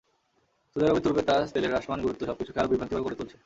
Saudi 0.71 0.85
আরবের 0.85 1.03
তুরুপের 1.03 1.25
তাস 1.25 1.45
তেলের 1.53 1.71
হ্রাসমান 1.73 1.99
গুরুত্ব 2.01 2.21
সবকিছুকে 2.25 2.59
আরও 2.59 2.71
বিভ্রান্তিকর 2.71 3.05
করে 3.05 3.19
তুলছে। 3.19 3.37